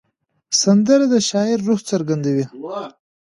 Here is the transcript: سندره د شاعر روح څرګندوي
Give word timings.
سندره 0.61 1.05
د 1.13 1.15
شاعر 1.29 1.59
روح 1.67 1.79
څرګندوي 1.89 2.45